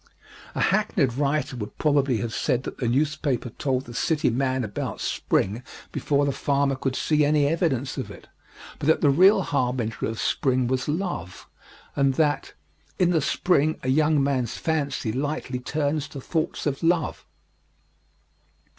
A 0.55 0.61
hackneyed 0.61 1.13
writer 1.13 1.55
would 1.57 1.77
probably 1.77 2.17
have 2.21 2.33
said 2.33 2.63
that 2.63 2.79
the 2.79 2.87
newspaper 2.87 3.51
told 3.51 3.85
the 3.85 3.93
city 3.93 4.31
man 4.31 4.63
about 4.63 4.99
spring 4.99 5.61
before 5.91 6.25
the 6.25 6.31
farmer 6.31 6.73
could 6.73 6.95
see 6.95 7.23
any 7.23 7.45
evidence 7.45 7.99
of 7.99 8.09
it, 8.09 8.27
but 8.79 8.87
that 8.87 9.01
the 9.01 9.11
real 9.11 9.43
harbinger 9.43 10.07
of 10.07 10.19
spring 10.19 10.65
was 10.65 10.87
love 10.87 11.47
and 11.95 12.15
that 12.15 12.55
"In 12.97 13.11
the 13.11 13.21
Spring 13.21 13.77
a 13.83 13.89
young 13.89 14.23
man's 14.23 14.57
fancy 14.57 15.11
lightly 15.11 15.59
turns 15.59 16.07
to 16.07 16.19
thoughts 16.19 16.65
of 16.65 16.81
love." 16.81 17.27